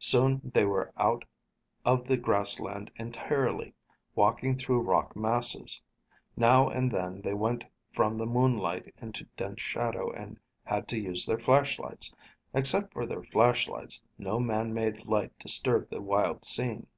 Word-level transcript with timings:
Soon 0.00 0.40
they 0.52 0.64
were 0.64 0.92
out 0.96 1.24
of 1.84 2.08
the 2.08 2.16
grassland 2.16 2.90
entirely, 2.96 3.72
walking 4.16 4.56
through 4.56 4.80
rock 4.80 5.14
masses. 5.14 5.80
Now 6.36 6.68
and 6.68 6.90
then 6.90 7.20
they 7.22 7.34
went 7.34 7.66
from 7.92 8.18
the 8.18 8.26
moonlight 8.26 8.92
into 9.00 9.26
dense 9.36 9.62
shadow 9.62 10.10
and 10.10 10.40
had 10.64 10.88
to 10.88 10.98
use 10.98 11.24
their 11.24 11.38
flashlights. 11.38 12.12
Except 12.52 12.92
for 12.92 13.06
their 13.06 13.22
flashlights, 13.22 14.02
no 14.18 14.40
man 14.40 14.74
made 14.74 15.06
light 15.06 15.38
disturbed 15.38 15.92
the 15.92 16.02
wild 16.02 16.44
scene. 16.44 16.88